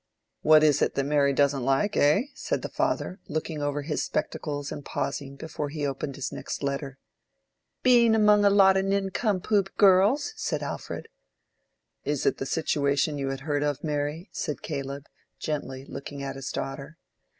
"What 0.41 0.63
is 0.63 0.79
that 0.79 0.97
Mary 0.97 1.31
doesn't 1.31 1.61
like, 1.63 1.95
eh?" 1.95 2.23
said 2.33 2.63
the 2.63 2.69
father, 2.73 3.19
looking 3.27 3.61
over 3.61 3.83
his 3.83 4.01
spectacles 4.01 4.71
and 4.71 4.83
pausing 4.83 5.35
before 5.35 5.69
he 5.69 5.85
opened 5.85 6.15
his 6.15 6.31
next 6.31 6.63
letter. 6.63 6.97
"Being 7.83 8.15
among 8.15 8.43
a 8.43 8.49
lot 8.49 8.77
of 8.77 8.85
nincompoop 8.85 9.77
girls," 9.77 10.33
said 10.37 10.63
Alfred. 10.63 11.07
"Is 12.03 12.25
it 12.25 12.37
the 12.39 12.47
situation 12.47 13.19
you 13.19 13.29
had 13.29 13.41
heard 13.41 13.61
of, 13.61 13.83
Mary?" 13.83 14.27
said 14.31 14.63
Caleb, 14.63 15.05
gently, 15.37 15.85
looking 15.87 16.23
at 16.23 16.35
his 16.35 16.49
daughter. 16.49 16.97